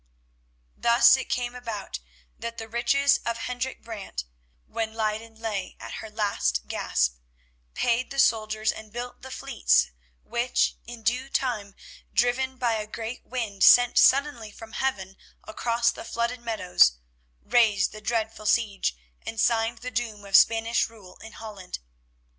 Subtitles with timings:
[0.75, 1.99] Thus it came about
[2.35, 4.23] that the riches of Hendrik Brant,
[4.65, 7.19] when Leyden lay at her last gasp,
[7.75, 9.91] paid the soldiers and built the fleets
[10.23, 11.75] which, in due time,
[12.11, 16.93] driven by a great wind sent suddenly from heaven across the flooded meadows,
[17.43, 21.77] raised the dreadful siege and signed the doom of Spanish rule in Holland.